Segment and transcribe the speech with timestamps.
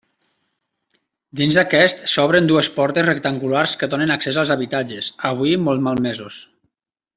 [1.41, 6.43] Dins aquest s'obren dues portes rectangulars que donen accés als habitatges, avui molt malmesos.